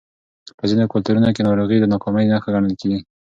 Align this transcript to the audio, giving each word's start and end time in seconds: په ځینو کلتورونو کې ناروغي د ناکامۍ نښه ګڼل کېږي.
په 0.57 0.63
ځینو 0.69 0.85
کلتورونو 0.93 1.29
کې 1.35 1.45
ناروغي 1.47 1.77
د 1.79 1.85
ناکامۍ 1.93 2.25
نښه 2.31 2.49
ګڼل 2.55 2.73
کېږي. 2.81 2.99